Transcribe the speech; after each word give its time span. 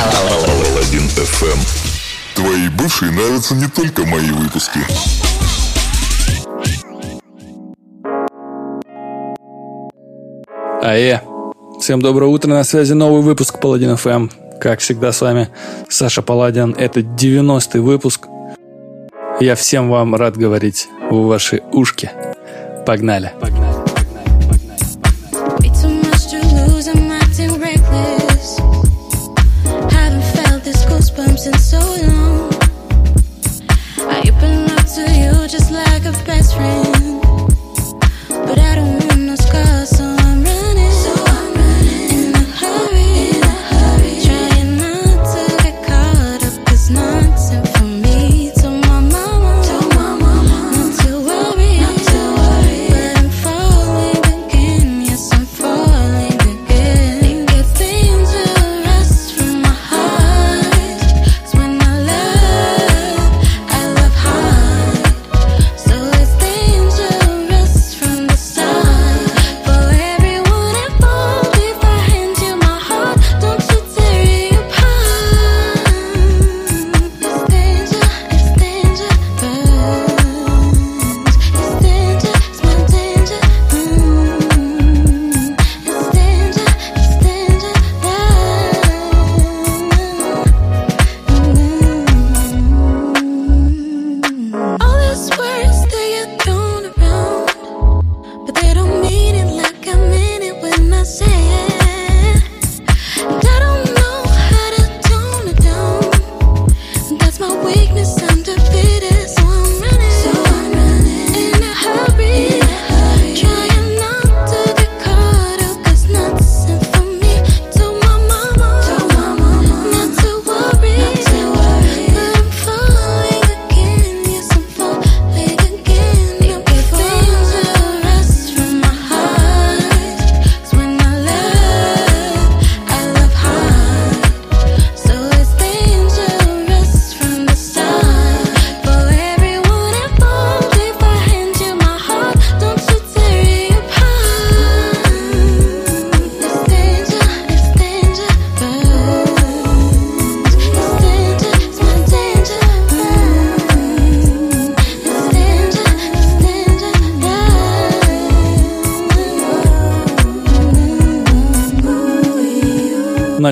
Паладин 0.00 1.06
FM. 1.16 1.58
Твои 2.34 2.68
бывшие 2.68 3.10
нравятся 3.10 3.54
не 3.54 3.66
только 3.66 4.06
мои 4.06 4.30
выпуски. 4.30 4.80
Ае, 10.82 11.22
всем 11.80 12.00
доброе 12.00 12.26
утро, 12.26 12.48
на 12.48 12.64
связи 12.64 12.94
новый 12.94 13.22
выпуск 13.22 13.60
Паладин 13.60 13.90
FM. 13.90 14.30
Как 14.58 14.80
всегда 14.80 15.12
с 15.12 15.20
вами 15.20 15.48
Саша 15.88 16.22
Паладин, 16.22 16.74
это 16.78 17.00
90-й 17.00 17.80
выпуск. 17.80 18.26
Я 19.40 19.54
всем 19.54 19.90
вам 19.90 20.14
рад 20.14 20.36
говорить 20.36 20.88
в 21.10 21.26
ваши 21.26 21.62
ушки. 21.72 22.10
Погнали. 22.86 23.32
Погнали. 23.40 23.79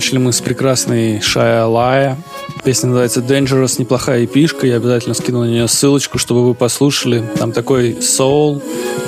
начали 0.09 0.25
мы 0.25 0.33
с 0.33 0.41
прекрасной 0.41 1.21
Шая 1.21 1.67
Лая. 1.67 2.17
Песня 2.65 2.89
называется 2.89 3.21
Dangerous, 3.21 3.75
неплохая 3.79 4.25
эпишка. 4.25 4.67
Я 4.67 4.77
обязательно 4.77 5.15
скину 5.15 5.41
на 5.41 5.45
нее 5.45 5.69
ссылочку, 5.69 6.17
чтобы 6.17 6.47
вы 6.47 6.55
послушали. 6.55 7.23
Там 7.37 7.53
такой 7.53 8.01
соул, 8.01 8.63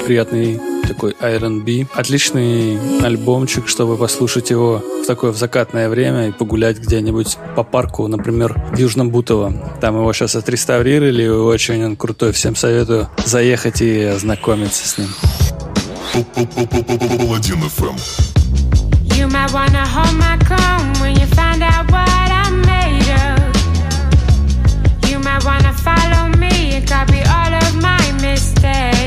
приятный 0.05 0.61
такой 0.87 1.17
R&B. 1.19 1.87
Отличный 1.95 2.79
альбомчик, 3.03 3.67
чтобы 3.67 3.97
послушать 3.97 4.51
его 4.51 4.83
в 5.03 5.07
такое 5.07 5.33
в 5.33 5.39
закатное 5.39 5.89
время 5.89 6.29
и 6.29 6.33
погулять 6.33 6.79
где-нибудь 6.79 7.39
по 7.57 7.63
парку, 7.63 8.07
например, 8.07 8.63
в 8.71 8.79
Южном 8.79 9.09
Бутово. 9.09 9.55
Там 9.81 9.97
его 9.97 10.13
сейчас 10.13 10.37
отреставрировали, 10.37 11.23
и 11.23 11.29
очень 11.29 11.83
он 11.83 11.97
крутой. 11.97 12.33
Всем 12.33 12.55
советую 12.55 13.09
заехать 13.25 13.81
и 13.81 14.03
ознакомиться 14.03 14.87
с 14.87 14.99
ним. 14.99 15.09
Паладин 17.17 17.63
ФМ. 17.71 18.30
You 19.21 19.29
might 19.29 19.53
wanna 19.53 19.87
hold 19.87 20.17
my 20.17 20.39
comb 20.39 20.95
when 21.03 21.15
you 21.15 21.27
find 21.27 21.63
out 21.63 21.91
what 21.93 22.09
I'm 22.09 22.63
made 22.63 23.07
of. 23.29 25.11
You 25.11 25.19
might 25.19 25.45
wanna 25.45 25.75
follow 25.75 26.31
me 26.39 26.77
and 26.77 26.89
copy 26.89 27.21
all 27.29 27.53
of 27.53 27.83
my 27.83 28.01
mistakes. 28.23 29.00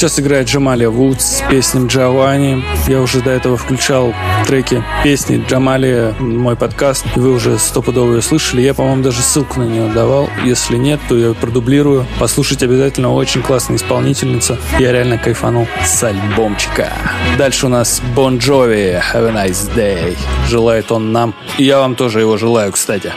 Сейчас 0.00 0.18
играет 0.18 0.48
Джамалия 0.48 0.88
Вудс 0.88 1.22
с 1.22 1.42
песней 1.50 1.86
Джованни. 1.86 2.64
Я 2.88 3.02
уже 3.02 3.20
до 3.20 3.32
этого 3.32 3.58
включал 3.58 4.14
треки 4.46 4.82
песни 5.04 5.44
Джамалия, 5.46 6.14
мой 6.18 6.56
подкаст. 6.56 7.04
Вы 7.16 7.34
уже 7.34 7.58
стопудово 7.58 8.14
ее 8.14 8.22
слышали. 8.22 8.62
Я, 8.62 8.72
по-моему, 8.72 9.02
даже 9.02 9.20
ссылку 9.20 9.60
на 9.60 9.64
нее 9.64 9.92
давал. 9.92 10.30
Если 10.42 10.78
нет, 10.78 11.00
то 11.06 11.18
я 11.18 11.34
продублирую. 11.34 12.06
Послушать 12.18 12.62
обязательно. 12.62 13.12
Очень 13.12 13.42
классная 13.42 13.76
исполнительница. 13.76 14.56
Я 14.78 14.92
реально 14.92 15.18
кайфанул 15.18 15.68
с 15.84 16.02
альбомчика. 16.02 16.90
Дальше 17.36 17.66
у 17.66 17.68
нас 17.68 18.00
Бон 18.16 18.38
Джови. 18.38 19.02
Have 19.12 19.28
a 19.28 19.48
nice 19.48 19.70
day. 19.76 20.16
Желает 20.48 20.90
он 20.92 21.12
нам. 21.12 21.34
И 21.58 21.64
я 21.64 21.78
вам 21.78 21.94
тоже 21.94 22.20
его 22.20 22.38
желаю, 22.38 22.72
кстати. 22.72 23.12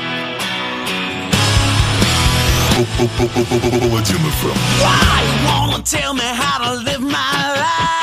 Why 4.81 5.21
you 5.21 5.47
wanna 5.47 5.83
tell 5.83 6.13
me 6.15 6.32
gotta 6.63 6.79
live 6.79 7.01
my 7.01 7.53
life. 7.55 8.02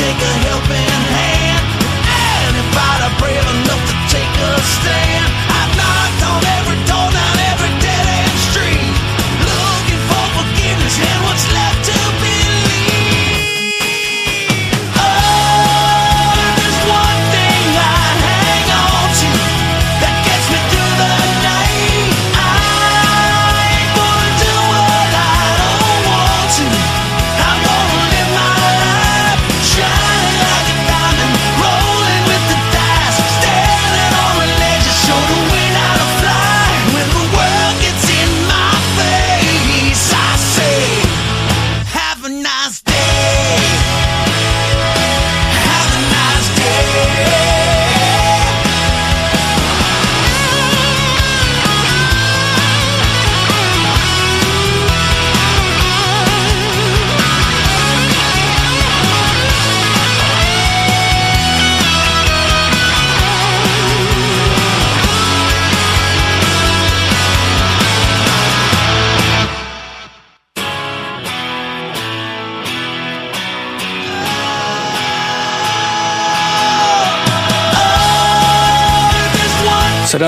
take 0.00 0.16
a 0.16 0.32
helping 0.48 0.89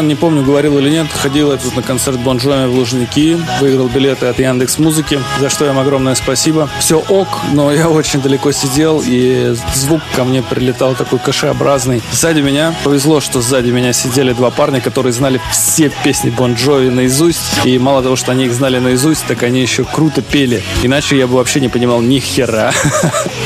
Не 0.03 0.17
помню, 0.17 0.43
говорил 0.43 0.79
или 0.79 0.91
нет, 0.91 1.07
ходил 1.13 1.53
я 1.53 1.59
тут 1.59 1.77
на 1.77 1.83
концерт 1.83 2.19
Бон 2.19 2.39
Джови 2.39 2.67
в 2.67 2.75
Лужники, 2.75 3.39
выиграл 3.61 3.87
билеты 3.87 4.27
от 4.27 4.39
Яндекс 4.41 4.79
Музыки, 4.79 5.21
за 5.39 5.49
что 5.49 5.65
им 5.65 5.79
огромное 5.79 6.17
спасибо. 6.17 6.69
Все 6.81 6.99
ок, 6.99 7.29
но 7.53 7.73
я 7.73 7.89
очень 7.89 8.21
далеко 8.21 8.51
сидел, 8.51 9.01
и 9.07 9.55
звук 9.75 10.03
ко 10.17 10.25
мне 10.25 10.43
прилетал 10.43 10.95
такой 10.95 11.21
кашеобразный. 11.21 12.03
Сзади 12.11 12.41
меня, 12.41 12.75
повезло, 12.83 13.21
что 13.21 13.41
сзади 13.41 13.71
меня 13.71 13.93
сидели 13.93 14.33
два 14.33 14.51
парня, 14.51 14.81
которые 14.81 15.13
знали 15.13 15.41
все 15.53 15.91
песни 16.03 16.31
Бон 16.31 16.55
Джови 16.55 16.89
наизусть, 16.89 17.65
и 17.65 17.79
мало 17.79 18.03
того, 18.03 18.17
что 18.17 18.33
они 18.33 18.47
их 18.47 18.53
знали 18.53 18.81
наизусть, 18.81 19.25
так 19.27 19.45
они 19.45 19.63
еще 19.63 19.85
круто 19.85 20.21
пели. 20.21 20.63
Иначе 20.83 21.17
я 21.17 21.29
бы 21.29 21.37
вообще 21.37 21.61
не 21.61 21.69
понимал 21.69 22.01
ни 22.03 22.19
хера. 22.19 22.73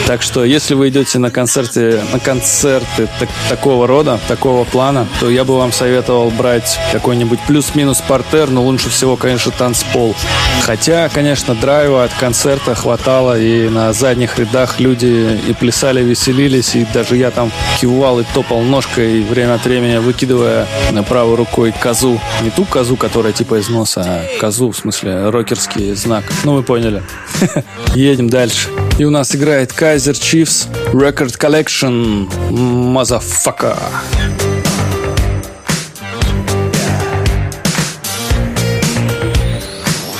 Так 0.06 0.22
что, 0.22 0.44
если 0.44 0.75
вы 0.75 0.88
идете 0.90 1.18
на 1.18 1.32
концерте, 1.32 2.00
на 2.12 2.20
концерты 2.20 3.08
так- 3.18 3.28
такого 3.48 3.88
рода, 3.88 4.20
такого 4.28 4.62
плана, 4.62 5.08
то 5.18 5.28
я 5.28 5.42
бы 5.42 5.58
вам 5.58 5.72
советовал 5.72 6.30
брать 6.30 6.45
какой-нибудь 6.92 7.38
плюс-минус 7.46 8.02
портер, 8.06 8.50
но 8.50 8.62
лучше 8.62 8.90
всего, 8.90 9.16
конечно, 9.16 9.52
танцпол. 9.52 10.14
Хотя, 10.62 11.08
конечно, 11.08 11.54
драйва 11.54 12.04
от 12.04 12.12
концерта 12.14 12.74
хватало, 12.74 13.38
и 13.38 13.68
на 13.68 13.92
задних 13.92 14.38
рядах 14.38 14.80
люди 14.80 15.40
и 15.48 15.52
плясали, 15.52 16.02
веселились, 16.02 16.74
и 16.74 16.86
даже 16.92 17.16
я 17.16 17.30
там 17.30 17.50
кивал 17.80 18.20
и 18.20 18.24
топал 18.34 18.60
ножкой, 18.62 19.22
время 19.22 19.54
от 19.54 19.64
времени 19.64 19.98
выкидывая 19.98 20.66
на 20.92 21.02
правой 21.02 21.36
рукой 21.36 21.72
козу. 21.72 22.20
Не 22.42 22.50
ту 22.50 22.64
козу, 22.64 22.96
которая 22.96 23.32
типа 23.32 23.60
из 23.60 23.68
носа, 23.68 24.02
а 24.04 24.38
козу, 24.40 24.70
в 24.70 24.76
смысле, 24.76 25.30
рокерский 25.30 25.94
знак. 25.94 26.24
Ну, 26.44 26.54
вы 26.54 26.62
поняли. 26.62 27.02
Едем 27.94 28.28
дальше. 28.28 28.68
И 28.98 29.04
у 29.04 29.10
нас 29.10 29.34
играет 29.34 29.72
Kaiser 29.72 30.12
Chiefs 30.12 30.68
Record 30.92 31.38
Collection 31.38 32.28
Motherfucker. 32.50 33.76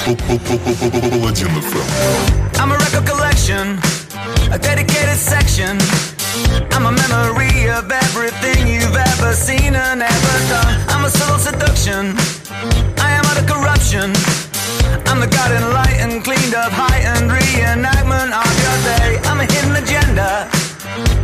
Паладин 0.06 1.48
FM. 1.48 2.60
I'm 2.60 2.72
a 2.72 2.78
record 2.78 3.06
collection, 3.06 3.80
a 4.52 4.58
dedicated 4.58 5.18
section. 5.18 5.78
I'm 6.72 6.86
a 6.86 6.92
memory 6.92 7.70
of 7.70 7.90
everything 7.92 8.68
you've 8.68 8.96
ever 8.96 9.34
seen 9.34 9.76
and 9.76 10.02
ever 10.02 10.38
done. 10.50 10.74
I'm 10.90 11.06
a 11.06 11.10
subtle 11.10 11.40
seduction. 11.40 12.16
I 13.00 13.12
am 13.18 13.26
out 13.26 13.38
of 13.42 13.46
corruption. 13.48 14.14
I'm 15.10 15.20
the 15.20 15.28
guiding 15.28 15.68
light 15.74 15.98
and 16.00 16.24
cleaned 16.24 16.54
up 16.54 16.72
heightened 16.72 17.32
reenactment 17.32 18.32
of 18.32 18.54
your 18.64 18.78
day. 18.92 19.20
I'm 19.30 19.40
a 19.40 19.48
hidden 19.54 19.76
agenda, 19.82 20.50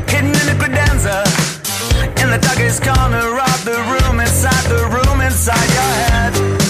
hidden 0.10 0.34
in 0.34 0.48
a 0.54 0.58
credenza. 0.62 1.24
In 2.22 2.30
the 2.32 2.39
darkest 2.39 2.84
corner 2.84 3.39
of 3.39 3.60
the 3.66 3.77
room, 3.92 4.20
inside 4.20 4.66
the 4.66 4.84
room, 4.89 5.22
inside 5.22 5.70
your 5.77 5.92
head. 6.01 6.61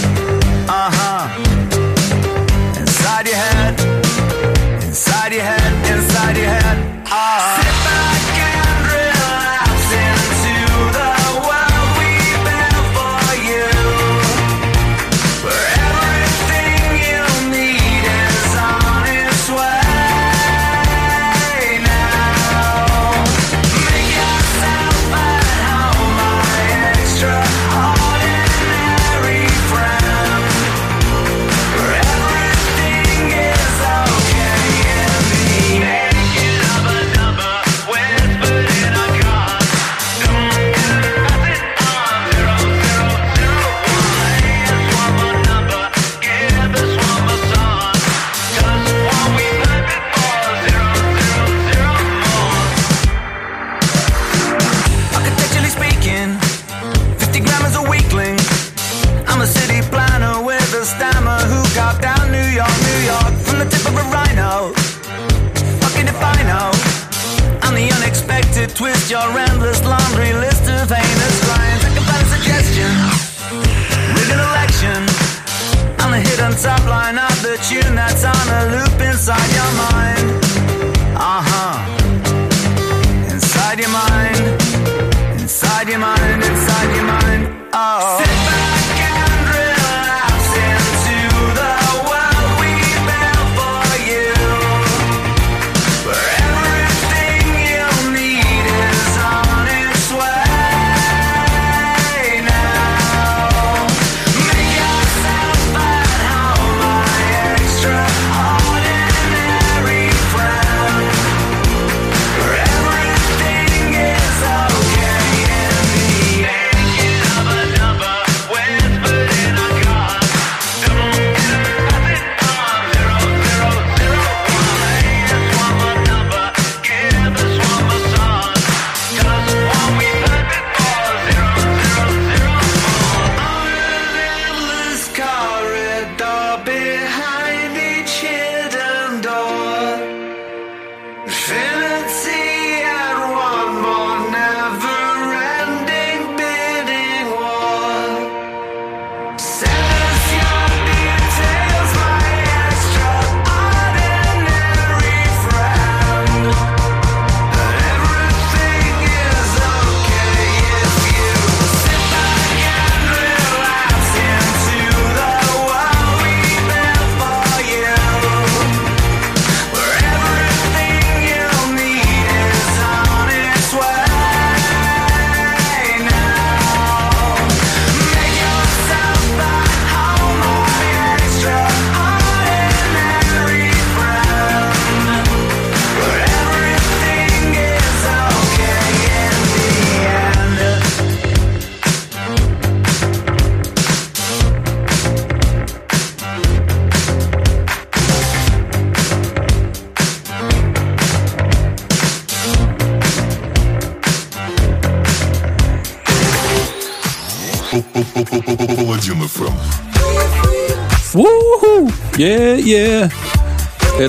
fortune 77.63 77.95
that's 77.95 78.25
on 78.25 78.49
a 78.49 78.73
loop 78.73 79.01
inside. 79.01 79.42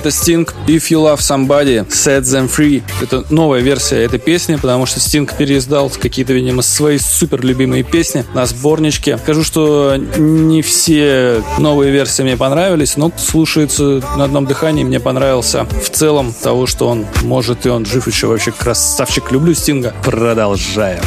Это 0.03 0.10
Sting 0.10 0.45
If 0.67 0.89
You 0.89 1.00
Love 1.00 1.19
Somebody, 1.19 1.88
Set 1.88 2.24
Them 2.24 2.53
Free. 2.53 2.83
Это 3.01 3.24
новая 3.29 3.62
версия 3.62 4.03
этой 4.03 4.19
песни, 4.19 4.57
потому 4.57 4.86
что 4.86 5.00
Sting 5.00 5.31
переиздал 5.38 5.89
какие-то, 5.89 6.33
видимо, 6.33 6.62
свои 6.62 6.98
супер 6.98 7.41
любимые 7.41 7.83
песни 7.83 8.25
на 8.33 8.45
сборничке. 8.45 9.17
Скажу, 9.17 9.45
что 9.45 9.95
не 10.17 10.62
все 10.62 11.41
новые 11.57 11.93
версии 11.93 12.22
мне 12.22 12.36
понравились, 12.36 12.98
но 12.98 13.13
слушается 13.17 14.03
на 14.17 14.25
одном 14.25 14.45
дыхании. 14.45 14.83
Мне 14.83 15.00
понравился 15.00 15.63
в 15.63 15.89
целом 15.89 16.33
того, 16.33 16.67
что 16.67 16.89
он 16.89 17.05
может, 17.22 17.65
и 17.65 17.69
он 17.69 17.86
жив 17.86 18.05
еще 18.05 18.27
вообще 18.27 18.51
красавчик. 18.51 19.31
Люблю 19.31 19.53
Стинга. 19.53 19.93
Продолжаем. 20.03 21.00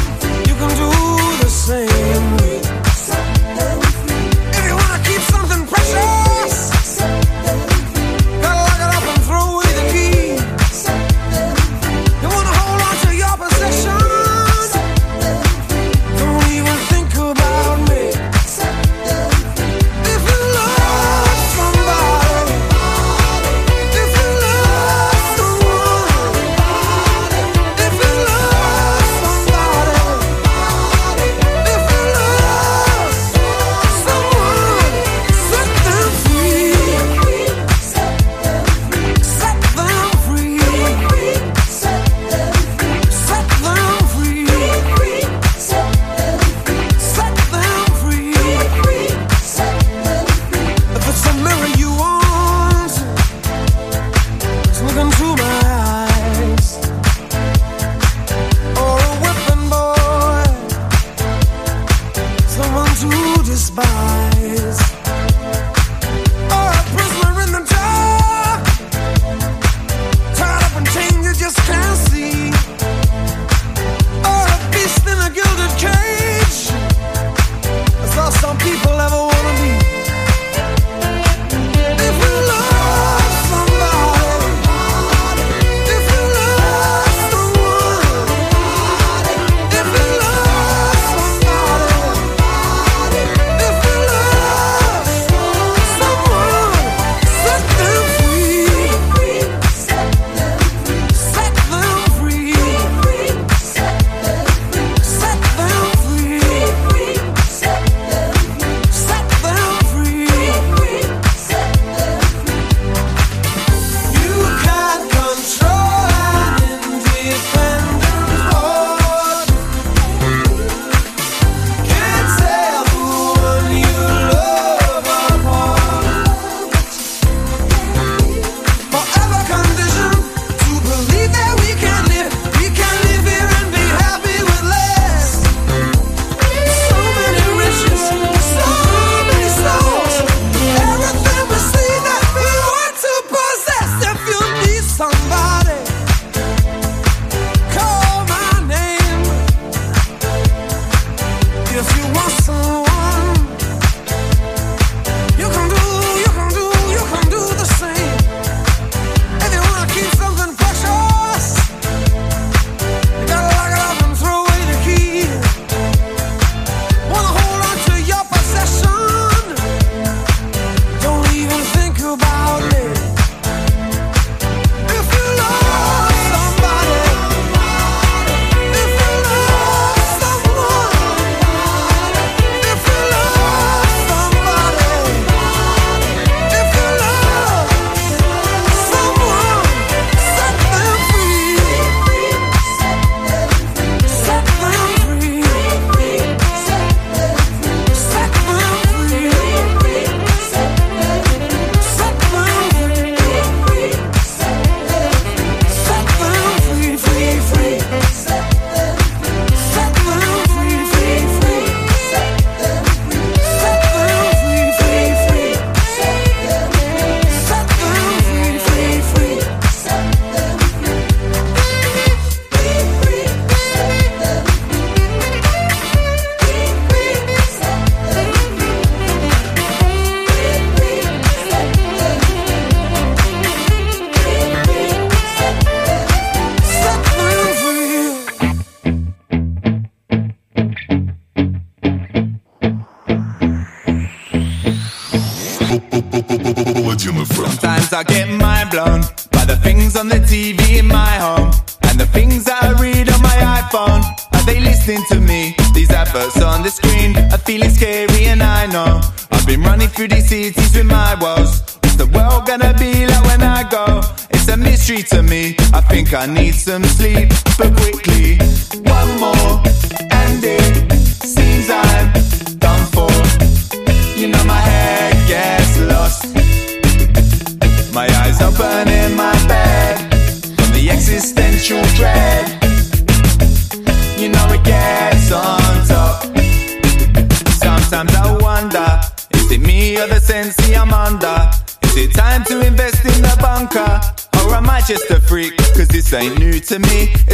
to 296.59 296.79
me. 296.79 297.26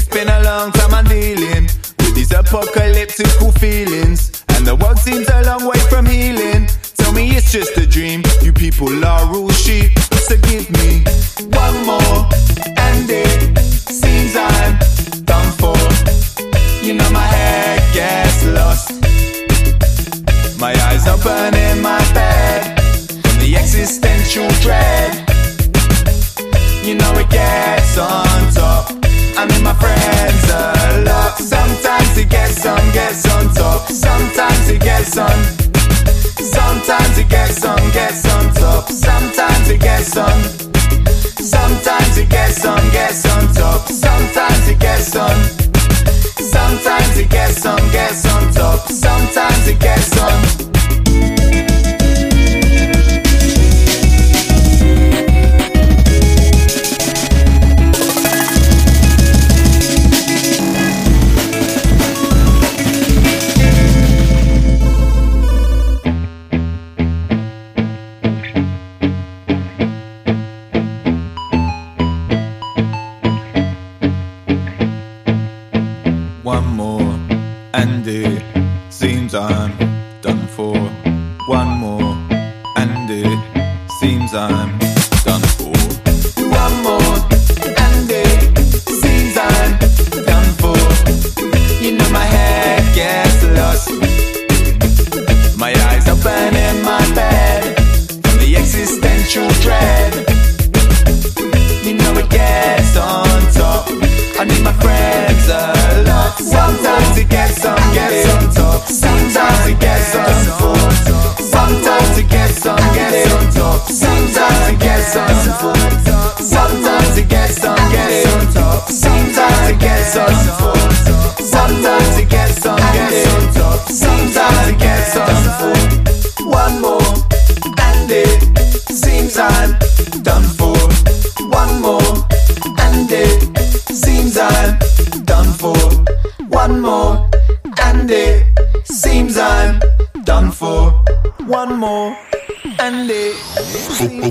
Yo, 144.24 144.30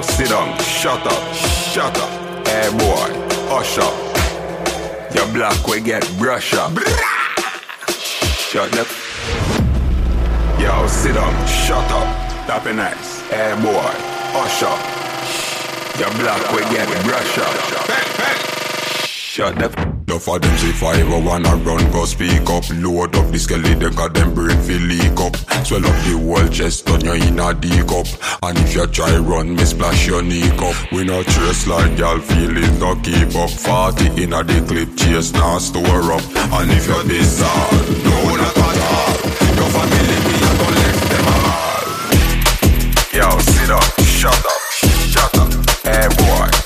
sit 0.00 0.30
down, 0.30 0.58
shut 0.58 1.06
up, 1.06 1.34
shut 1.34 1.98
up. 1.98 2.48
Hey 2.48 2.70
boy, 2.78 3.12
hush 3.50 3.76
up. 3.76 3.92
Your 5.14 5.26
block 5.34 5.66
will 5.66 5.84
get 5.84 6.10
brush 6.18 6.54
up. 6.54 6.72
Shut 7.90 8.74
up. 8.78 8.86
Yo, 10.58 10.86
sit 10.86 11.14
down, 11.14 11.46
shut 11.46 11.90
up. 11.92 12.08
That 12.46 12.62
be 12.64 12.72
nice. 12.72 13.20
Hey 13.28 13.54
boy, 13.60 13.92
hush 14.32 14.62
up. 14.62 14.80
Your 16.00 16.10
block 16.18 16.40
will 16.52 16.70
get 16.72 16.88
brush 17.04 17.38
up. 17.38 17.54
Shut 19.04 19.62
up. 19.62 19.87
Now 20.08 20.14
of 20.16 20.40
them 20.40 20.56
say 20.56 20.72
five 20.72 21.12
or 21.12 21.20
one 21.20 21.44
a 21.44 21.54
run 21.56 21.92
go 21.92 22.06
speak 22.06 22.48
up. 22.48 22.64
Load 22.70 23.14
up 23.14 23.30
the 23.30 23.38
skeleton 23.38 23.94
got 23.94 24.14
them 24.14 24.32
brain 24.32 24.58
feel 24.62 24.80
leak 24.80 25.20
up. 25.20 25.36
Swell 25.66 25.84
up 25.84 25.94
the 26.06 26.16
whole 26.16 26.48
chest 26.48 26.86
turn 26.86 27.02
your 27.02 27.16
in 27.16 27.38
a 27.38 27.52
D 27.52 27.68
cup. 27.84 28.08
And 28.42 28.56
if 28.56 28.74
you 28.74 28.86
try 28.86 29.18
run 29.18 29.54
me 29.54 29.66
splash 29.66 30.06
your 30.06 30.22
knee 30.22 30.48
cup 30.56 30.74
We 30.92 31.04
not 31.04 31.26
chase 31.26 31.66
like 31.66 31.98
y'all 31.98 32.20
feeling 32.20 32.78
no 32.80 32.96
keep 33.04 33.36
up. 33.36 33.50
40 33.50 34.22
in 34.22 34.32
a 34.32 34.42
the 34.42 34.64
clip 34.66 34.96
chase 34.96 35.34
now 35.34 35.58
store 35.58 35.84
up. 35.84 36.24
And 36.56 36.70
if 36.72 36.88
you're 36.88 37.04
bizarre 37.04 37.72
no 38.00 38.16
not 38.32 38.56
at 38.56 38.80
all 38.88 39.12
Your 39.60 39.68
family 39.76 40.18
me 40.24 40.34
I 40.40 40.56
don't 40.56 40.72
left 40.80 41.04
them 41.12 41.28
all 41.36 41.84
Yo 43.12 43.28
sit 43.44 43.70
up 43.76 43.84
shut 44.08 44.40
up 44.40 44.62
shut 45.12 45.36
up. 45.36 45.52
Hey 45.84 46.08
boy. 46.16 46.57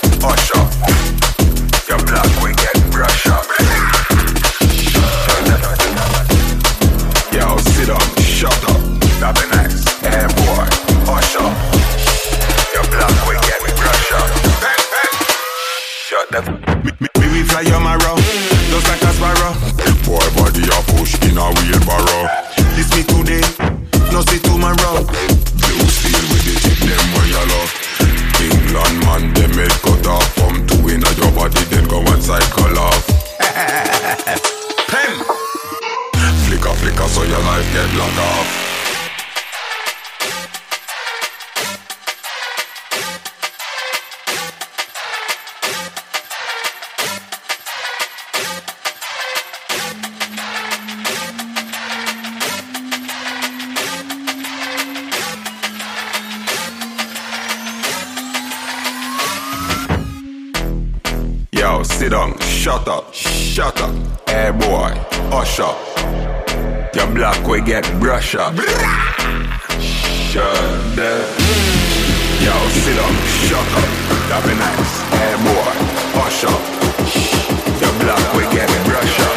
sit 62.02 62.10
down, 62.10 62.36
shut 62.40 62.88
up, 62.88 63.14
shut 63.14 63.80
up. 63.80 63.94
Hey 64.26 64.50
boy, 64.50 64.90
hush 65.30 65.60
up. 65.60 65.78
Your 66.96 67.06
black 67.14 67.46
we 67.46 67.60
get 67.60 67.84
brush 68.00 68.34
up. 68.34 68.52
Shut 70.30 70.44
up. 70.98 71.26
Yo, 72.44 72.54
sit 72.74 72.96
down, 72.98 73.14
shut 73.46 73.68
up. 73.78 73.90
That 74.28 74.42
be 74.46 74.54
nice. 74.58 74.92
Hey 75.14 75.34
boy, 75.46 75.72
hush 76.18 76.42
up. 76.52 76.62
Your 77.80 77.94
black 78.02 78.26
we 78.34 78.42
get 78.52 78.68
brush 78.84 79.20
up. 79.20 79.31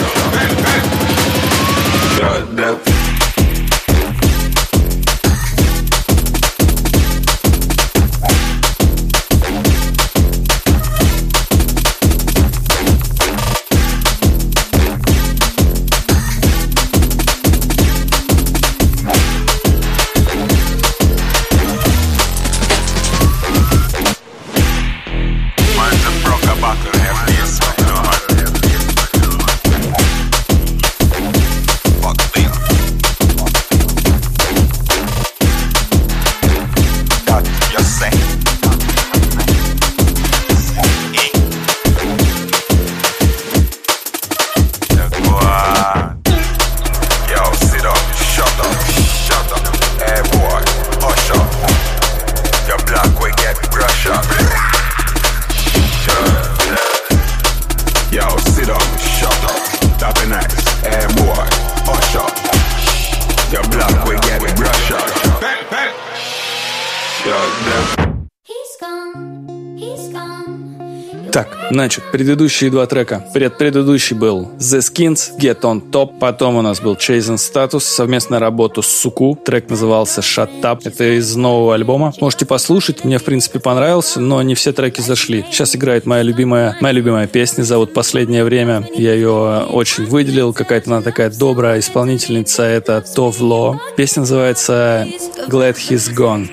предыдущие 72.15 72.71
два 72.71 72.86
трека. 72.86 73.25
Предпредыдущий 73.34 74.15
был 74.15 74.49
The 74.58 74.80
Skins, 74.80 75.38
Get 75.38 75.60
On 75.63 75.82
Top, 75.91 76.17
потом 76.17 76.56
у 76.56 76.62
нас 76.62 76.80
был 76.80 76.93
Chasing 76.93 77.36
Status, 77.36 77.82
совместная 77.82 78.39
работа 78.39 78.82
с 78.82 78.88
Суку, 78.88 79.38
трек 79.43 79.69
назывался 79.69 80.21
Shut 80.21 80.62
Up, 80.62 80.80
это 80.86 81.17
из 81.17 81.36
нового 81.36 81.73
альбома. 81.73 82.13
Можете 82.21 82.45
послушать, 82.45 83.04
мне 83.04 83.17
в 83.17 83.25
принципе 83.25 83.60
понравился, 83.60 84.21
но 84.21 84.41
не 84.43 84.56
все 84.56 84.71
треки 84.71 85.01
зашли. 85.01 85.43
Сейчас 85.51 85.75
играет 85.75 86.06
моя 86.06 86.23
любимая, 86.23 86.78
моя 86.80 86.93
любимая 86.93 87.28
песня, 87.28 87.63
зовут 87.63 87.93
«Последнее 87.93 88.45
время», 88.45 88.88
я 88.95 89.13
ее 89.13 89.65
очень 89.69 90.06
выделил, 90.06 90.54
какая-то 90.54 90.91
она 90.91 91.01
такая 91.01 91.30
добрая 91.30 91.80
исполнительница, 91.80 92.63
это 92.63 93.04
Товло. 93.13 93.82
Песня 93.97 94.21
называется 94.21 95.06
«Glad 95.49 95.75
He's 95.75 96.15
Gone». 96.15 96.47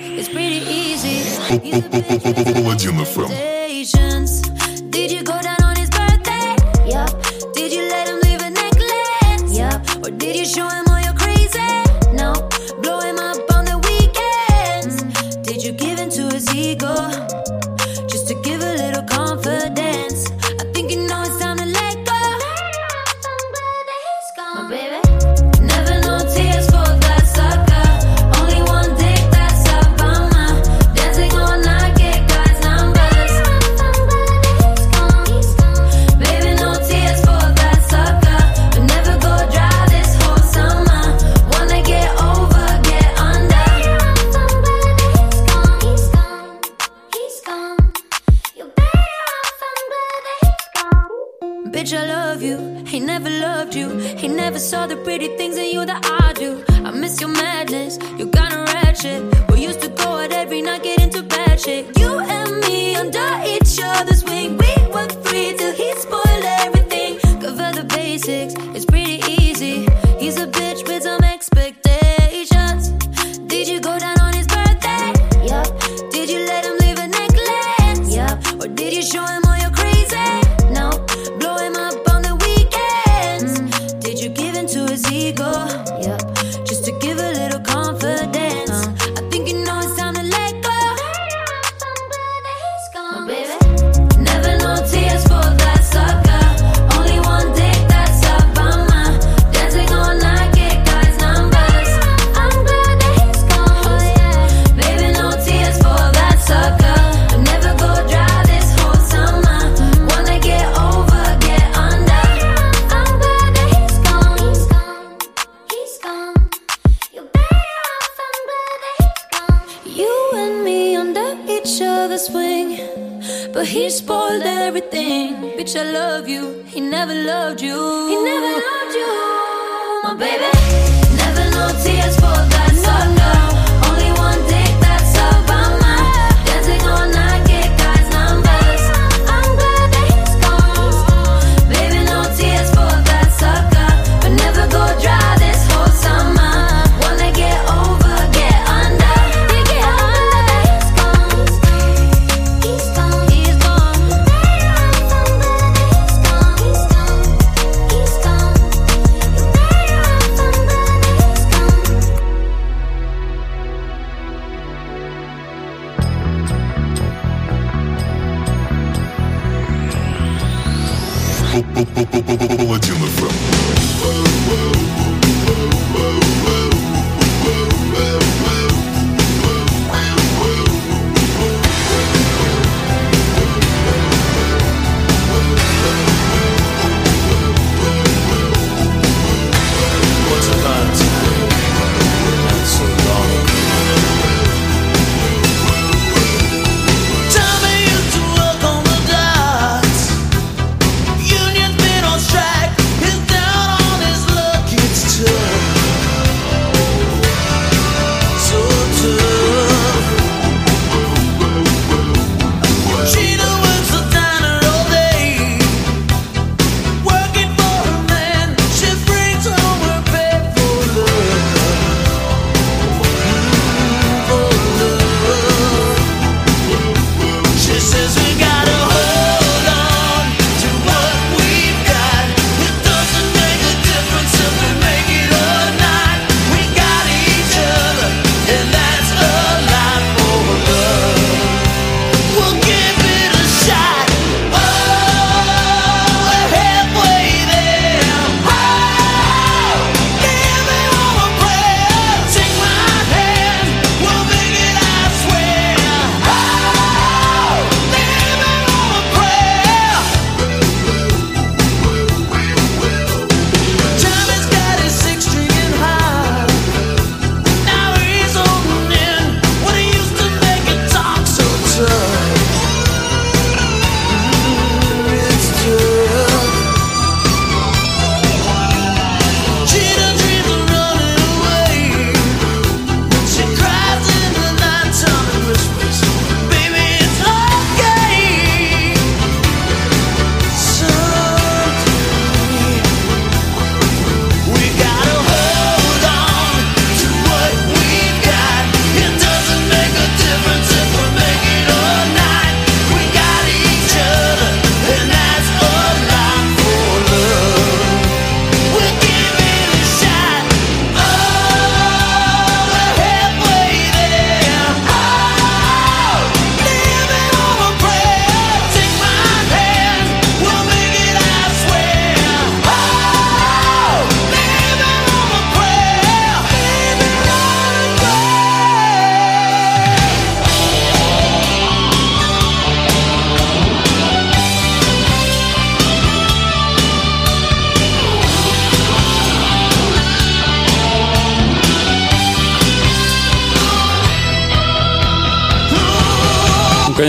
1 1.49 2.99
FM. 3.15 3.62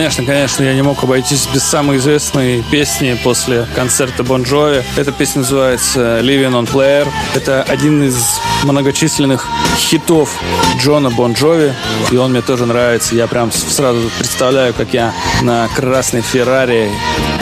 Конечно, 0.04 0.26
конечно, 0.26 0.62
я 0.64 0.74
не 0.74 0.82
мог 0.82 1.02
обойтись 1.02 1.46
без 1.46 1.62
самой 1.62 1.96
известной 1.96 2.62
песни 2.70 3.18
после 3.24 3.66
концерта 3.74 4.22
Бон 4.22 4.42
Джови. 4.42 4.84
Эта 4.96 5.12
песня 5.12 5.38
называется 5.38 6.20
«Living 6.20 6.52
on 6.52 6.70
Player». 6.70 7.08
Это 7.34 7.62
один 7.62 8.02
из 8.02 8.38
многочисленных 8.64 9.46
хитов 9.76 10.30
Джона 10.78 11.10
Бон 11.10 11.32
Джови, 11.34 11.74
и 12.10 12.16
он 12.16 12.32
мне 12.32 12.42
тоже 12.42 12.66
нравится. 12.66 13.14
Я 13.14 13.26
прям 13.26 13.52
сразу 13.52 14.10
представляю, 14.18 14.74
как 14.74 14.92
я 14.92 15.14
на 15.42 15.68
красной 15.68 16.22
Феррари 16.22 16.90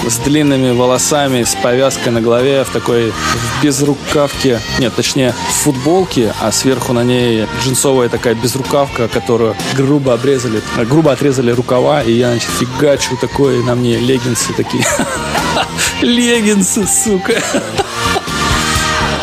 с 0.08 0.16
длинными 0.18 0.72
волосами, 0.72 1.44
с 1.44 1.54
повязкой 1.54 2.10
на 2.10 2.20
голове, 2.20 2.64
в 2.64 2.70
такой 2.70 3.12
безрукавке, 3.62 4.60
нет, 4.78 4.92
точнее, 4.94 5.32
в 5.32 5.52
футболке, 5.52 6.34
а 6.40 6.50
сверху 6.50 6.92
на 6.92 7.04
ней 7.04 7.46
джинсовая 7.62 8.08
такая 8.08 8.34
безрукавка, 8.34 9.08
которую 9.08 9.56
грубо 9.76 10.14
обрезали, 10.14 10.60
грубо 10.88 11.12
отрезали 11.12 11.52
рукава, 11.52 12.02
и 12.02 12.12
я, 12.12 12.30
значит, 12.30 12.50
фигачу 12.58 13.16
такой, 13.20 13.62
на 13.62 13.74
мне 13.74 13.98
леггинсы 13.98 14.52
такие. 14.52 14.84
Леггинсы, 16.02 16.86
сука. 16.86 17.40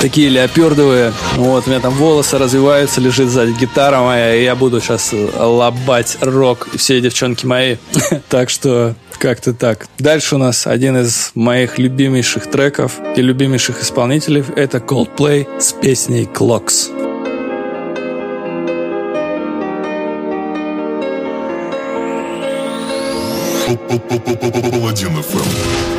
Такие 0.01 0.29
леопердовые. 0.29 1.11
Вот, 1.35 1.67
у 1.67 1.69
меня 1.69 1.81
там 1.81 1.93
волосы 1.93 2.37
развиваются, 2.37 3.01
лежит 3.01 3.27
сзади 3.27 3.51
гитара 3.51 3.99
моя, 3.99 4.33
и 4.33 4.43
я 4.43 4.55
буду 4.55 4.79
сейчас 4.79 5.13
лобать 5.13 6.17
рок, 6.21 6.69
все 6.75 7.01
девчонки 7.01 7.45
мои. 7.45 7.75
Так 8.29 8.49
что 8.49 8.95
как-то 9.17 9.53
так. 9.53 9.87
Дальше 9.97 10.35
у 10.35 10.37
нас 10.37 10.65
один 10.65 10.97
из 10.97 11.31
моих 11.35 11.77
любимейших 11.77 12.49
треков 12.49 12.99
и 13.15 13.21
любимейших 13.21 13.81
исполнителей. 13.81 14.45
Это 14.55 14.77
Coldplay 14.77 15.59
с 15.59 15.73
песней 15.73 16.23
Clocks. 16.23 16.89
Паладин 24.71 25.21
ФМ. 25.21 25.98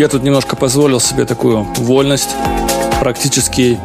Я 0.00 0.08
тут 0.08 0.22
немножко 0.22 0.56
позволил 0.56 0.98
себе 0.98 1.26
такую 1.26 1.64
вольность. 1.76 2.30
Практически 3.00 3.78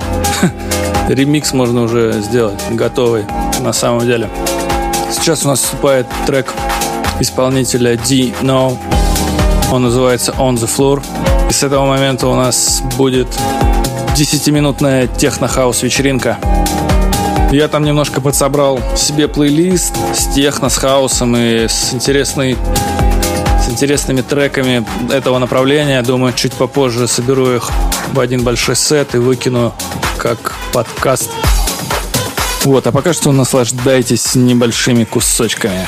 ремикс 1.09 1.51
можно 1.51 1.81
уже 1.83 2.21
сделать, 2.21 2.57
готовый 2.71 3.25
на 3.59 3.73
самом 3.73 3.99
деле. 3.99 4.29
Сейчас 5.11 5.43
у 5.43 5.49
нас 5.49 5.59
вступает 5.59 6.07
трек 6.25 6.53
исполнителя 7.19 7.97
D 7.97 8.31
No. 8.41 8.77
Он 9.73 9.83
называется 9.83 10.33
On 10.37 10.55
the 10.55 10.69
Floor. 10.73 11.03
И 11.49 11.51
с 11.51 11.63
этого 11.63 11.85
момента 11.85 12.27
у 12.27 12.35
нас 12.35 12.81
будет 12.95 13.27
10-минутная 14.15 15.07
техно-хаус 15.07 15.83
вечеринка. 15.83 16.37
Я 17.51 17.67
там 17.67 17.83
немножко 17.83 18.21
подсобрал 18.21 18.79
себе 18.95 19.27
плейлист 19.27 19.93
с 20.13 20.33
техно, 20.33 20.69
с 20.69 20.77
хаусом 20.77 21.35
и 21.35 21.67
с 21.67 21.93
интересной 21.93 22.55
с 23.65 23.69
интересными 23.69 24.21
треками 24.21 24.85
этого 25.11 25.39
направления. 25.39 26.01
Думаю, 26.01 26.33
чуть 26.33 26.53
попозже 26.53 27.07
соберу 27.07 27.55
их 27.55 27.69
в 28.13 28.19
один 28.19 28.43
большой 28.43 28.75
сет 28.75 29.15
и 29.15 29.17
выкину 29.17 29.73
как 30.17 30.53
подкаст. 30.71 31.29
Вот, 32.63 32.85
а 32.87 32.91
пока 32.91 33.13
что 33.13 33.31
наслаждайтесь 33.31 34.35
небольшими 34.35 35.03
кусочками. 35.03 35.87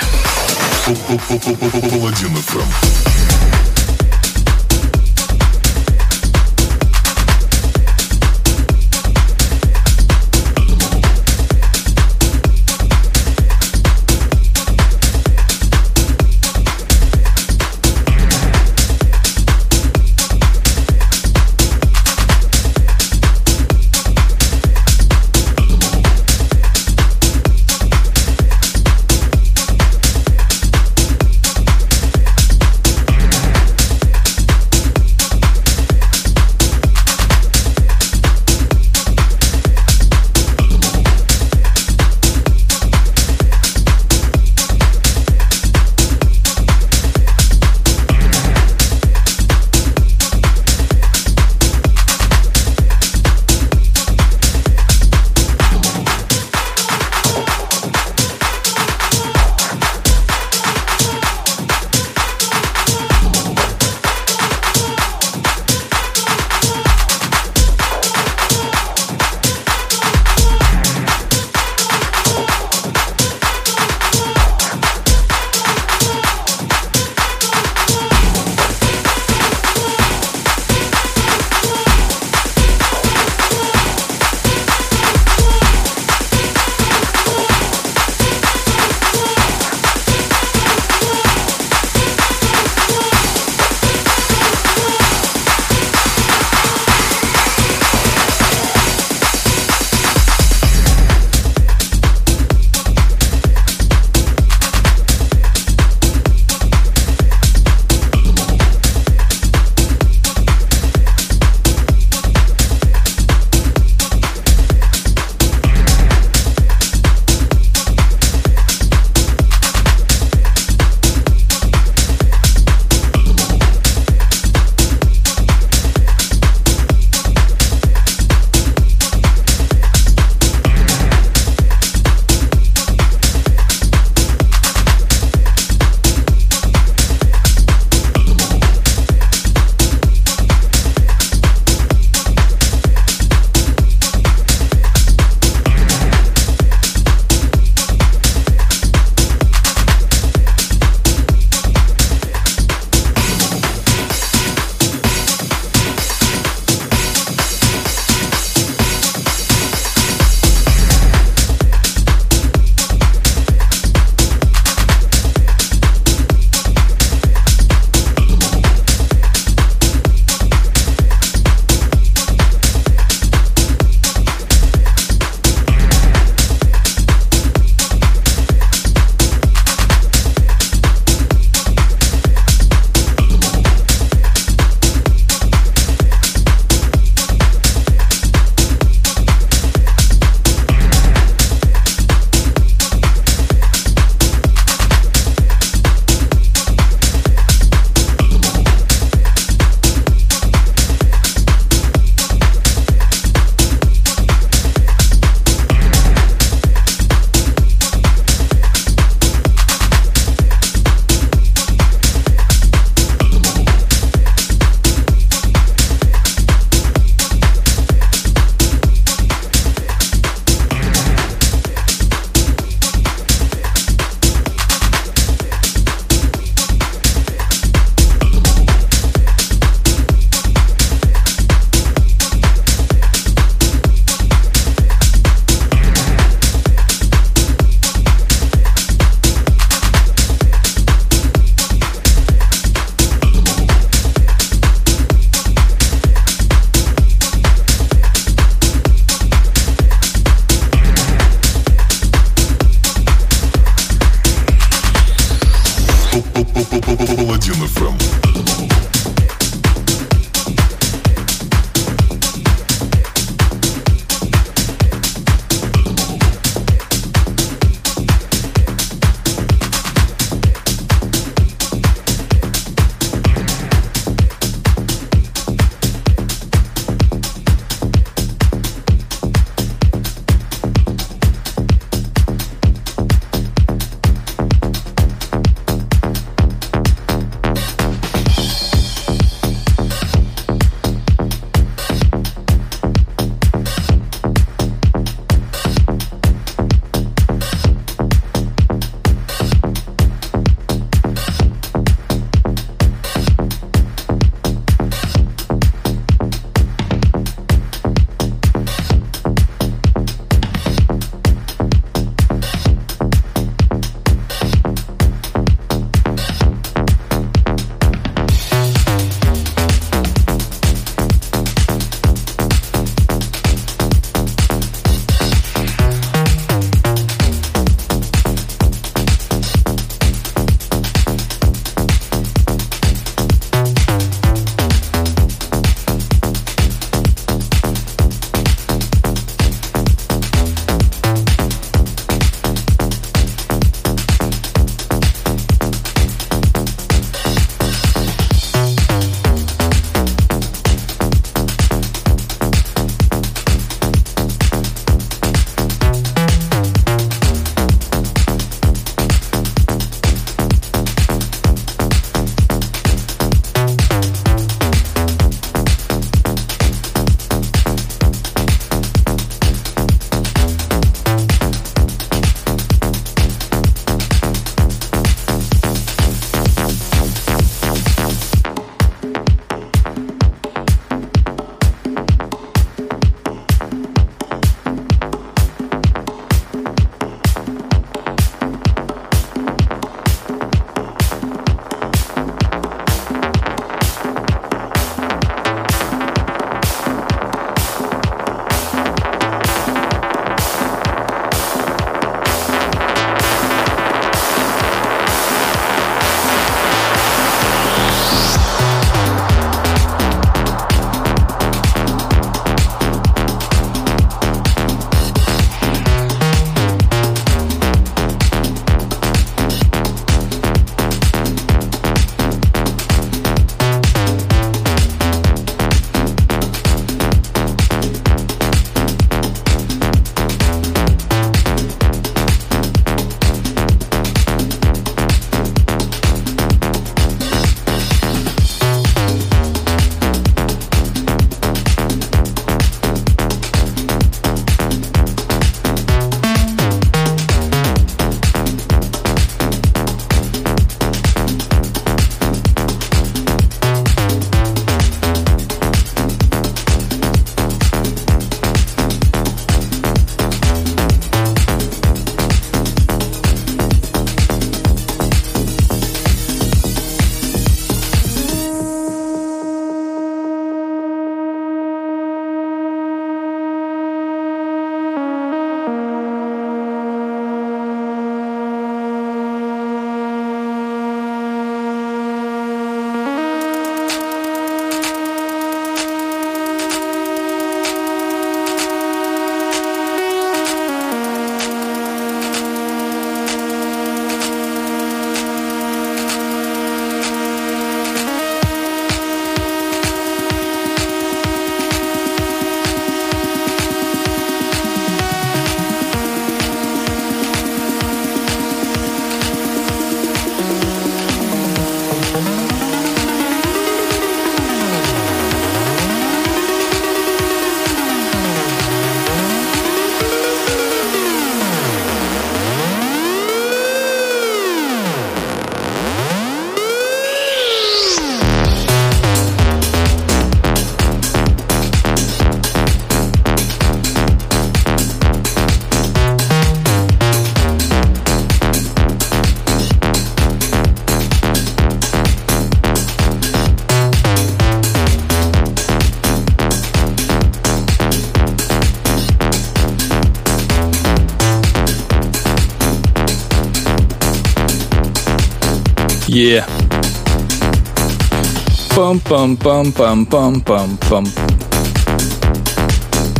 Пам-пам-пам-пам-пам-пам-пам. 558.88 561.06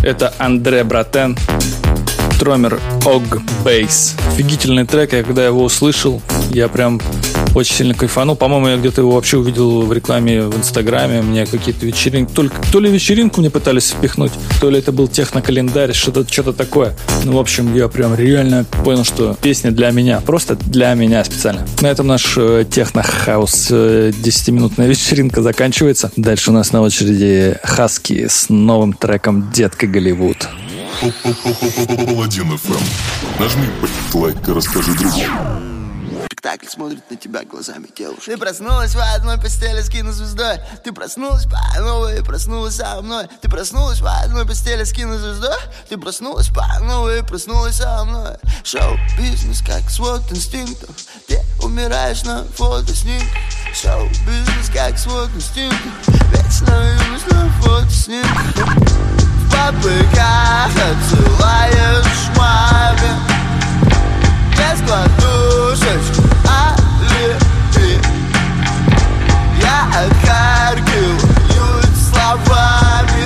Это 0.02 0.34
Андре 0.38 0.86
Братен, 0.86 1.38
Тромер 2.40 2.80
Ог 3.04 3.42
Бейс. 3.66 4.16
Офигительный 4.32 4.86
трек, 4.86 5.12
я 5.12 5.24
когда 5.24 5.46
его 5.46 5.66
услышал, 5.66 6.22
я 6.52 6.70
прям 6.70 7.02
очень 7.56 7.76
сильно 7.76 7.94
кайфанул. 7.94 8.36
По-моему, 8.36 8.68
я 8.68 8.78
где-то 8.78 9.02
его 9.02 9.12
вообще 9.12 9.38
увидел 9.38 9.82
в 9.82 9.94
рекламе 9.94 10.44
в 10.44 10.58
Инстаграме. 10.58 11.22
Мне 11.22 11.46
какие-то 11.46 11.86
вечеринки... 11.86 12.32
Только, 12.34 12.56
то 12.72 12.80
ли 12.80 12.90
вечеринку 12.90 13.42
мне 13.42 13.50
пытались 13.50 13.92
впихнуть, 13.92 14.32
то 14.62 14.70
ли 14.70 14.80
это 14.80 14.92
был 14.92 15.08
технокалендарь, 15.08 15.94
что-то 15.94 16.26
что 16.32 16.54
такое. 16.54 16.96
Ну, 17.24 17.34
в 17.34 17.40
общем, 17.40 17.76
я 17.76 17.88
прям 17.88 18.16
реально 18.16 18.66
понял, 18.84 19.04
что 19.04 19.36
песня 19.42 19.72
для 19.72 19.92
меня. 19.92 20.22
Просто 20.22 20.56
для 20.56 20.94
меня 20.94 21.24
специально. 21.24 21.66
На 21.82 21.88
этом 21.88 22.08
наш 22.08 22.34
э, 22.38 22.66
техно-хаус 22.70 23.68
э, 23.72 24.12
10-минутная 24.12 24.88
вечеринка 24.88 25.42
заканчивается. 25.42 26.12
Дальше 26.16 26.52
у 26.52 26.54
нас 26.54 26.72
на 26.72 26.82
очереди 26.82 27.58
Хаски 27.64 28.28
с 28.28 28.50
новым 28.50 28.94
треком 28.94 29.52
«Детка 29.52 29.88
Голливуд». 29.88 30.48
Паладин 31.98 32.52
FM. 32.54 32.84
Нажми, 33.40 33.68
лайк 34.14 34.48
и 34.48 34.52
расскажи 34.52 34.94
другому. 34.94 35.67
Спектакль 36.38 36.68
смотрит 36.68 37.10
на 37.10 37.18
тебя 37.18 37.44
глазами 37.46 37.88
девушки. 37.98 38.30
Ты 38.30 38.38
проснулась 38.38 38.94
в 38.94 39.00
одной 39.00 39.42
постели 39.42 39.82
с 39.82 39.90
кинозвездой. 39.90 40.60
Ты 40.84 40.94
проснулась 40.94 41.46
по 41.46 41.60
новой, 41.80 42.24
проснулась 42.24 42.76
со 42.76 43.02
мной. 43.02 43.26
Ты 43.42 43.50
проснулась 43.50 44.02
в 44.02 44.06
одной 44.06 44.46
постели 44.46 44.84
с 44.84 44.94
кинозвездой. 44.94 45.58
Ты 45.90 45.98
проснулась 45.98 46.50
по 46.50 46.64
новой, 46.82 47.24
проснулась 47.24 47.78
со 47.78 48.06
мной. 48.06 48.36
Шоу-бизнес 48.64 49.64
как 49.66 49.90
свод 49.90 50.32
инстинктов. 50.32 50.96
Ты 51.28 51.42
умираешь 51.64 52.22
на 52.22 52.44
фотоснимках. 52.44 53.28
Шоу-бизнес 53.74 54.70
как 54.72 54.96
свод 55.00 55.30
инстинктов. 55.36 55.92
Вечно 56.32 56.98
юность 57.02 57.32
на 57.32 57.50
фотоснимках. 57.62 58.76
В 58.78 59.50
попыхах 59.50 60.70
отсылаешь 60.70 62.38
маме. 62.38 63.47
Без 64.58 64.82
кладушечку, 64.88 66.24
алиби 66.48 68.02
Я 69.62 69.86
отхаркиваю 69.94 71.18
словами 72.10 73.17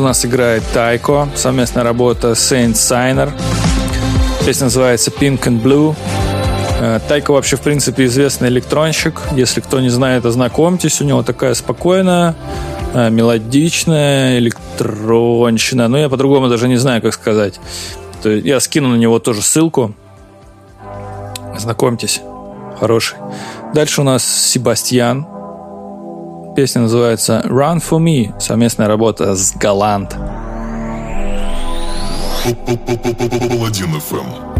у 0.00 0.02
нас 0.02 0.24
играет 0.24 0.62
Тайко, 0.72 1.28
совместная 1.34 1.84
работа 1.84 2.32
Saint 2.32 2.72
Signer. 2.72 3.30
Песня 4.44 4.64
называется 4.64 5.10
Pink 5.10 5.40
and 5.44 5.62
Blue. 5.62 5.94
Э, 6.80 7.00
Тайко 7.08 7.32
вообще, 7.32 7.56
в 7.56 7.60
принципе, 7.60 8.04
известный 8.06 8.48
электронщик. 8.48 9.20
Если 9.32 9.60
кто 9.60 9.80
не 9.80 9.88
знает, 9.88 10.24
ознакомьтесь. 10.24 11.00
У 11.00 11.04
него 11.04 11.22
такая 11.22 11.54
спокойная, 11.54 12.34
э, 12.94 13.10
мелодичная 13.10 14.38
электронщина. 14.38 15.88
Ну, 15.88 15.96
я 15.96 16.08
по-другому 16.08 16.48
даже 16.48 16.68
не 16.68 16.76
знаю, 16.76 17.02
как 17.02 17.14
сказать. 17.14 17.60
Я 18.24 18.60
скину 18.60 18.88
на 18.88 18.96
него 18.96 19.18
тоже 19.18 19.42
ссылку. 19.42 19.94
Знакомьтесь. 21.58 22.20
Хороший. 22.78 23.16
Дальше 23.74 24.00
у 24.00 24.04
нас 24.04 24.24
Себастьян. 24.24 25.26
Песня 26.56 26.80
называется 26.80 27.42
Run 27.44 27.82
For 27.86 27.98
Me, 28.02 28.32
совместная 28.40 28.88
работа 28.88 29.36
с 29.36 29.54
Галант. 29.54 30.14
1 30.14 30.24
FM. 34.00 34.55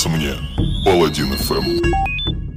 нравится 0.00 0.08
мне. 0.08 0.32
Паладин 0.86 1.34
FM. 1.34 1.82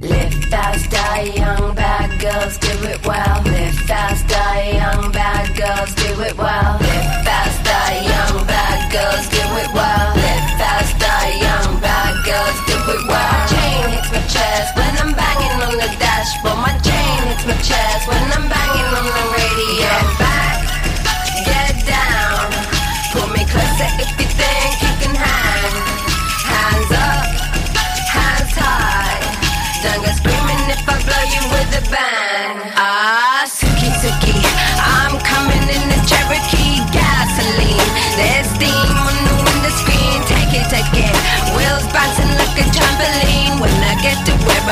Live 0.00 0.32
fast, 0.48 0.90
die 0.90 1.34
young, 1.36 1.74
bad 1.74 2.18
girls 2.18 2.56
do 2.56 2.72
it 2.88 2.98
well. 3.06 3.42
Live 3.44 3.76
fast, 3.86 4.26
die 4.26 4.72
young, 4.80 5.12
bad 5.12 5.54
girls 5.54 5.94
do 5.96 6.08
it 6.22 6.34
well. 6.38 6.78
Live 6.80 7.24
fast, 7.26 7.62
die 7.62 8.00
young, 8.08 8.46
bad 8.46 8.90
girls 8.90 9.28
do 9.28 9.36
it 9.60 9.70
well. 9.74 10.14
Live 10.16 10.48
fast, 10.56 10.98
die 10.98 11.36
young, 11.44 11.80
bad 11.82 12.16
girls 12.24 12.58
do 12.66 12.76
it 12.88 13.06
well. 13.06 13.32
My 13.36 13.46
chain 13.52 13.90
hits 13.92 14.10
my 14.10 14.22
chest 14.24 14.76
when 14.78 14.92
I'm 15.02 15.12
banging 15.12 15.60
on 15.60 15.76
the 15.76 15.90
dashboard. 16.00 16.56
My 16.56 16.72
chain 16.80 17.18
hits 17.28 17.44
my 17.44 17.56
chest 17.60 18.08
when 18.08 18.24
I'm 18.32 18.48
banging 18.48 18.73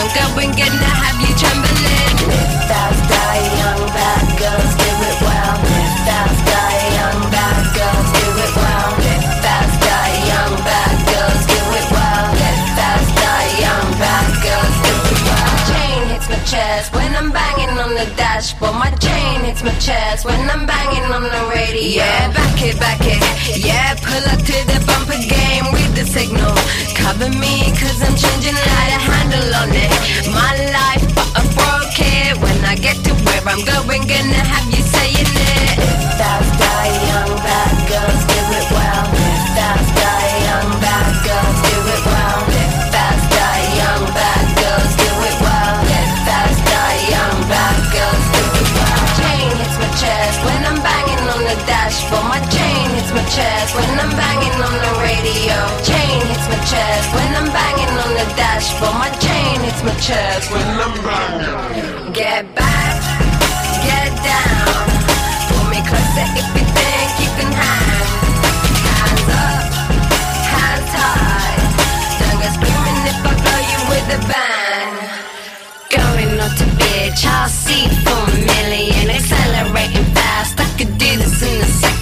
drunk. 0.10 0.18
I've 0.18 0.36
been 0.36 0.52
getting 0.52 0.80
a 0.80 0.84
habit. 0.84 1.23
On 18.34 18.42
the. 18.42 18.74
My 18.74 18.90
chain 18.98 19.42
hits 19.46 19.64
my 19.64 19.74
chest 19.80 20.26
when 20.26 20.40
I'm 20.50 20.66
banging 20.66 21.06
on 21.12 21.24
the 21.24 21.44
radio. 21.54 22.04
Yeah, 22.04 22.32
back 22.34 22.62
it, 22.62 22.80
back 22.80 23.00
it. 23.02 23.22
Yeah, 23.58 23.96
pull 23.96 24.26
up 24.34 24.40
to 24.40 24.58
the 24.72 24.80
bumper 24.86 25.22
game 25.22 25.66
with 25.72 25.94
the 25.96 26.06
signal. 26.06 26.56
Cover 26.96 27.30
me, 27.30 27.70
cause 27.78 28.02
I'm 28.02 28.16
changing 28.16 28.58
how 28.58 28.86
to 28.92 29.00
handle 29.12 29.50
on 29.62 29.70
it. 29.72 29.94
My 30.34 30.52
life, 30.74 31.06
but 31.16 31.30
I 31.38 31.42
broke 31.54 32.00
it. 32.00 32.38
When 32.42 32.58
I 32.66 32.76
get 32.76 32.98
to 33.06 33.14
where 33.26 33.44
I'm 33.46 33.64
going, 33.66 34.02
gonna 34.08 34.44
have 34.54 34.68
you 34.74 34.82
saying 34.82 35.30
it. 35.30 35.78
Live 35.78 36.18
fast, 36.18 36.50
die 36.60 36.94
young, 37.10 37.43
the. 52.14 52.24
My 52.30 52.40
chain 52.50 52.90
hits 52.96 53.12
my 53.14 53.24
chest 53.26 53.76
when 53.76 53.90
I'm 54.00 54.12
banging 54.14 54.58
on 54.62 54.74
the 54.74 54.94
radio. 55.02 55.58
Chain 55.86 56.20
hits 56.30 56.48
my 56.50 56.60
chest 56.70 57.08
when 57.14 57.30
I'm 57.40 57.50
banging 57.50 57.94
on 58.04 58.12
the 58.18 58.28
dashboard. 58.38 58.96
My 59.02 59.10
chain 59.22 59.62
hits 59.62 59.82
my 59.84 59.96
chest 59.98 60.52
when 60.52 60.66
I'm 60.82 60.94
banging. 61.06 62.14
Get 62.14 62.44
back, 62.56 62.96
get 63.86 64.12
down. 64.22 64.86
Pull 65.50 65.66
me 65.74 65.80
closer 65.90 66.26
if 66.38 66.52
you 66.58 66.66
think 66.78 67.10
you 67.22 67.30
can 67.38 67.52
hang. 67.54 68.06
Hands 68.90 69.30
up, 69.46 69.66
hands 70.54 70.92
high. 70.98 71.58
Don't 72.20 72.38
go 72.42 72.48
screaming 72.58 73.02
if 73.12 73.18
I 73.30 73.34
blow 73.44 73.62
you 73.72 73.80
with 73.92 74.18
a 74.18 74.20
bang. 74.30 74.94
Going 75.94 76.34
up 76.46 76.54
to 76.60 76.66
bitch, 76.80 77.22
I'll 77.26 77.50
see 77.50 77.86
for 78.06 78.22
a 78.30 78.38
million. 78.52 79.10
Accelerating 79.10 80.08
fast, 80.14 80.60
I 80.60 80.68
could 80.78 80.98
do 80.98 81.12
this 81.18 81.42
in 81.42 81.62
a 81.62 81.66
second. 81.66 81.93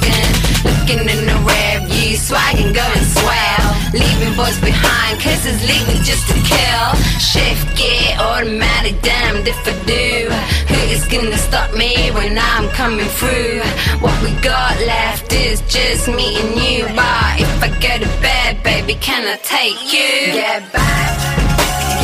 Looking 0.64 1.08
in 1.10 1.26
the 1.26 1.38
rear 1.48 1.82
view, 1.88 2.16
swagging, 2.16 2.74
going 2.74 3.06
swell. 3.18 3.68
Leaving 3.94 4.36
boys 4.36 4.60
behind, 4.62 5.20
kisses 5.20 5.60
legal 5.68 6.02
just 6.04 6.28
to 6.30 6.36
kill. 6.48 6.88
Shift 7.20 7.78
gear, 7.78 8.16
automatic, 8.20 9.02
damned 9.02 9.48
if 9.48 9.60
I 9.68 9.74
do. 9.86 10.30
Who 10.72 10.80
is 10.96 11.06
gonna 11.06 11.38
stop 11.38 11.74
me 11.74 12.12
when 12.12 12.38
I'm 12.38 12.70
coming 12.70 13.10
through? 13.20 13.62
What 14.00 14.16
we 14.24 14.32
got 14.42 14.80
left 14.86 15.34
is 15.34 15.62
just 15.62 16.08
me 16.08 16.40
and 16.42 16.56
you. 16.60 16.86
But 16.96 17.42
if 17.42 17.64
I 17.64 17.70
go 17.82 17.94
to 18.06 18.12
bed, 18.22 18.64
baby, 18.64 18.96
can 18.96 19.28
I 19.28 19.38
take 19.44 19.82
you? 19.92 20.34
Get 20.34 20.72
back, 20.72 21.18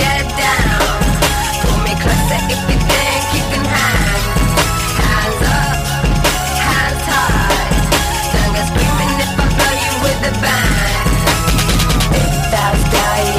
get 0.02 0.26
down. 0.44 0.98
Pull 1.62 1.78
me 1.86 1.94
closer 2.04 2.40
if 2.54 2.62
you 2.72 2.87
calle 12.98 13.37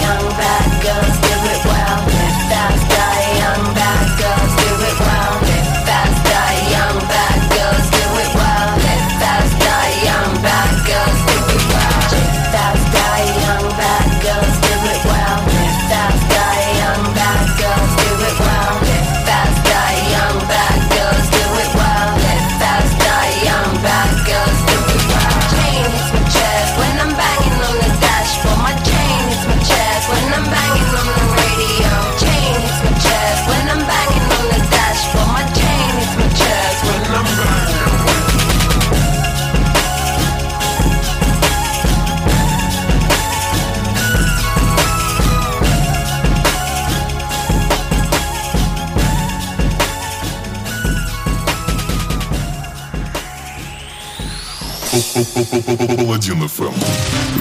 FM. 56.56 56.72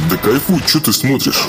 Да 0.10 0.18
кайфуй, 0.18 0.60
что 0.68 0.80
ты 0.82 0.93
смотришь? 0.93 1.47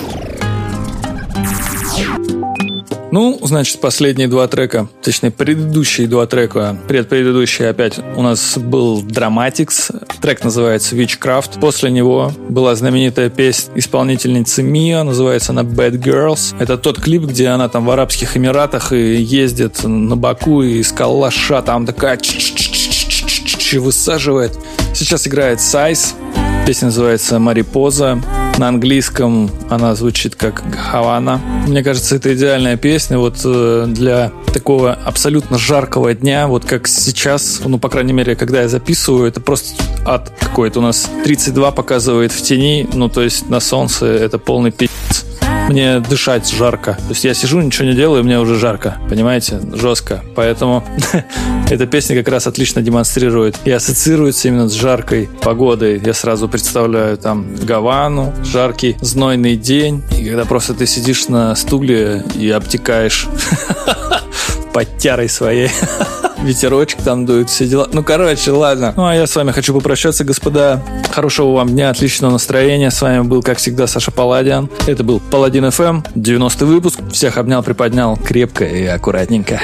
Ну, 3.11 3.39
значит, 3.43 3.81
последние 3.81 4.29
два 4.29 4.47
трека, 4.49 4.87
точнее, 5.03 5.31
предыдущие 5.31 6.07
два 6.09 6.27
трека, 6.27 6.77
предпредыдущий 6.87 7.69
опять 7.69 7.99
у 8.17 8.23
нас 8.23 8.59
был 8.59 9.03
Dramatics, 9.03 10.07
трек 10.21 10.45
называется 10.45 10.95
Witchcraft. 10.95 11.59
После 11.59 11.91
него 11.91 12.31
была 12.51 12.75
знаменитая 12.75 13.31
песня 13.31 13.73
исполнительницы 13.77 14.63
Мия, 14.63 15.03
называется 15.05 15.53
она 15.53 15.63
Bad 15.63 15.99
Girls. 15.99 16.55
Это 16.61 16.77
тот 16.77 17.01
клип, 17.01 17.23
где 17.23 17.49
она 17.49 17.69
там 17.71 17.87
в 17.87 17.91
Арабских 17.91 18.37
Эмиратах 18.37 18.93
и 18.93 19.17
ездит 19.17 19.83
на 19.85 20.17
Баку 20.17 20.63
и 20.63 20.83
с 20.83 20.93
калаша 20.93 21.63
там 21.63 21.87
такая 21.87 22.19
высаживает. 23.73 24.53
Сейчас 24.95 25.27
играет 25.27 25.61
Сайз, 25.61 26.15
песня 26.69 26.89
называется 26.89 27.39
Марипоза. 27.39 28.21
На 28.59 28.69
английском 28.69 29.51
она 29.71 29.95
звучит 29.95 30.35
как 30.35 30.63
Хавана. 30.77 31.41
Мне 31.67 31.83
кажется, 31.83 32.17
это 32.17 32.35
идеальная 32.35 32.77
песня 32.77 33.17
вот 33.17 33.41
э, 33.43 33.87
для 33.89 34.33
такого 34.53 34.93
абсолютно 34.93 35.57
жаркого 35.57 36.13
дня, 36.13 36.47
вот 36.47 36.67
как 36.67 36.87
сейчас, 36.87 37.63
ну, 37.65 37.79
по 37.79 37.89
крайней 37.89 38.13
мере, 38.13 38.37
когда 38.37 38.61
я 38.61 38.69
записываю, 38.69 39.29
это 39.29 39.41
просто 39.41 39.83
ад 40.05 40.31
какой-то. 40.39 40.81
У 40.81 40.83
нас 40.83 41.09
32 41.25 41.71
показывает 41.71 42.33
в 42.33 42.43
тени, 42.43 42.87
ну, 42.93 43.09
то 43.09 43.23
есть 43.23 43.49
на 43.49 43.61
солнце 43.61 44.05
это 44.05 44.39
полный 44.39 44.71
пи***ц. 44.71 45.28
Мне 45.69 46.01
дышать 46.01 46.51
жарко. 46.51 46.95
То 46.95 47.11
есть 47.11 47.25
я 47.25 47.35
сижу, 47.35 47.61
ничего 47.61 47.87
не 47.87 47.95
делаю, 47.95 48.21
и 48.21 48.25
мне 48.25 48.41
уже 48.41 48.59
жарко. 48.59 48.97
Понимаете? 49.09 49.61
Жестко. 49.75 50.25
Поэтому 50.35 50.83
эта 51.71 51.87
песня 51.87 52.17
как 52.17 52.29
раз 52.29 52.47
отлично 52.47 52.83
демонстрирует 52.83 53.57
и 53.65 53.71
ассоциируется 53.71 54.49
именно 54.49 54.69
с 54.69 54.73
жаркой 54.73 55.29
погодой. 55.43 56.01
Я 56.05 56.15
сразу 56.15 56.49
представляю 56.49 57.19
там 57.19 57.55
Гавану, 57.63 58.33
жаркий 58.45 58.97
знойный 59.01 59.57
день, 59.57 60.03
и 60.19 60.25
когда 60.25 60.45
просто 60.45 60.75
ты 60.75 60.87
сидишь 60.87 61.29
на 61.29 61.55
стуле 61.55 62.25
и 62.35 62.51
обтекаешь 62.51 63.29
под 64.73 64.99
тярой 64.99 65.29
своей. 65.29 65.71
ветерочек 66.43 67.03
там 67.03 67.27
дует, 67.27 67.51
все 67.51 67.67
дела. 67.67 67.89
Ну, 67.93 68.03
короче, 68.03 68.51
ладно. 68.51 68.95
Ну, 68.97 69.07
а 69.07 69.15
я 69.15 69.27
с 69.27 69.35
вами 69.35 69.53
хочу 69.53 69.75
попрощаться, 69.75 70.25
господа. 70.25 70.83
Хорошего 71.11 71.53
вам 71.55 71.69
дня, 71.71 71.91
отличного 71.91 72.33
настроения. 72.33 72.91
С 72.91 73.01
вами 73.01 73.23
был, 73.23 73.43
как 73.43 73.59
всегда, 73.59 73.87
Саша 73.87 74.11
Паладиан. 74.11 74.69
Это 74.87 75.05
был 75.05 75.21
Паладин 75.21 75.65
FM, 75.67 76.07
90 76.15 76.67
выпуск. 76.67 77.01
Всех 77.13 77.37
обнял, 77.39 77.63
приподнял 77.63 78.17
крепко 78.17 78.65
и 78.65 78.85
аккуратненько. 78.87 79.61